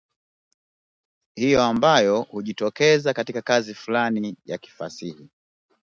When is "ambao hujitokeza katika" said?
1.63-3.41